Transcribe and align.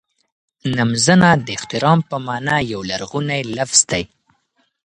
نمځنه 0.75 1.29
د 1.45 1.47
احترام 1.57 1.99
په 2.09 2.17
مانا 2.25 2.57
یو 2.71 2.81
لرغونی 2.89 3.41
لفظ 3.57 3.79
دی. 3.91 4.03